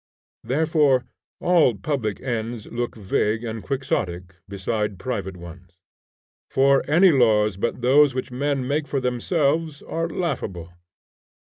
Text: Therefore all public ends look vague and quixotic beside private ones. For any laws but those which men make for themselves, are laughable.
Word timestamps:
Therefore 0.43 1.05
all 1.39 1.75
public 1.75 2.19
ends 2.21 2.65
look 2.71 2.95
vague 2.95 3.43
and 3.43 3.61
quixotic 3.61 4.33
beside 4.49 4.97
private 4.97 5.37
ones. 5.37 5.77
For 6.49 6.81
any 6.89 7.11
laws 7.11 7.55
but 7.55 7.81
those 7.81 8.15
which 8.15 8.31
men 8.31 8.67
make 8.67 8.87
for 8.87 8.99
themselves, 8.99 9.83
are 9.83 10.07
laughable. 10.09 10.73